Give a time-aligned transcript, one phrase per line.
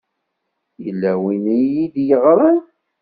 [0.83, 2.59] Yella win ay iyi-d-yeɣran?